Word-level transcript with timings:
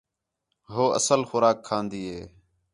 ہو 0.73 0.83
اصل 0.99 1.21
خوراک 1.29 1.57
کھان٘دی 1.67 2.01
ہِے 2.11 2.21